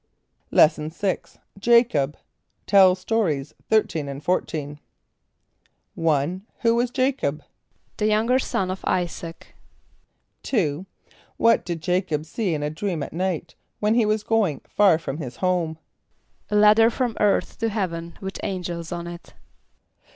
[0.31, 1.19] = Lesson VI.
[1.59, 2.17] Jacob.
[2.65, 4.79] (Tell Stories 13 and 14.)
[5.95, 7.41] =1.= Who was J[=a]´cob?
[7.97, 9.49] =The younger son of [=I]´[s+]aac.=
[10.41, 10.87] =2.=
[11.37, 15.17] What did J[=a]´cob see in a dream at night, when he was going far from
[15.19, 15.77] his home?
[16.49, 19.35] =A ladder from earth to heaven with angels on it.